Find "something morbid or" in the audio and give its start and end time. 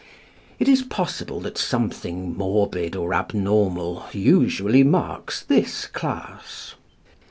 1.59-3.13